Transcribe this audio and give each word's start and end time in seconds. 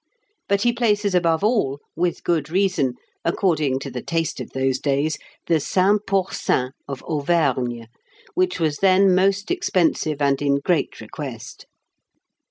But 0.49 0.63
he 0.63 0.73
places 0.73 1.13
above 1.13 1.43
all, 1.43 1.79
with 1.95 2.23
good 2.23 2.49
reason, 2.49 2.95
according 3.23 3.77
to 3.81 3.91
the 3.91 4.01
taste 4.01 4.39
of 4.39 4.49
those 4.49 4.79
days, 4.79 5.19
the 5.45 5.59
Saint 5.59 6.07
Pourçain 6.07 6.71
of 6.87 7.03
Auvergne, 7.03 7.85
which 8.33 8.59
was 8.59 8.77
then 8.77 9.13
most 9.13 9.51
expensive 9.51 10.19
and 10.19 10.41
in 10.41 10.55
great 10.55 11.01
request. 11.01 11.67